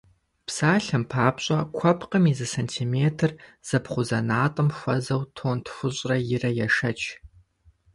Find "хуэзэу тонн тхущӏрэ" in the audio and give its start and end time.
4.77-6.17